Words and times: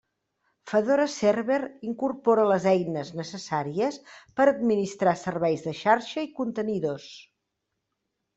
Fedora 0.69 1.03
Server, 1.15 1.59
incorpora 1.91 2.45
les 2.51 2.65
eines 2.71 3.11
necessàries 3.19 3.99
per 4.41 4.49
administrar 4.53 5.15
serveis 5.27 5.67
de 5.69 5.75
xarxa 5.83 6.25
i 6.31 6.33
contenidors. 6.41 7.09